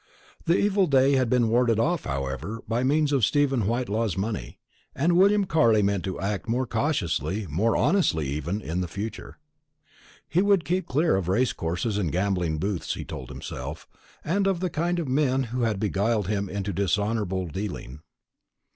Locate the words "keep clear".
10.65-11.15